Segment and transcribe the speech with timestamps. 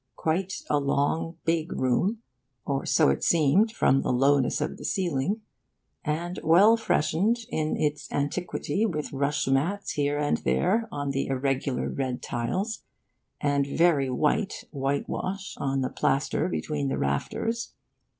[0.15, 2.23] Quite a long big room
[2.65, 5.41] (or so it seemed, from the lowness of the ceiling),
[6.03, 11.87] and well freshened in its antiquity, with rush mats here and there on the irregular
[11.87, 12.81] red tiles,
[13.39, 17.73] and very white whitewash on the plaster between the rafters.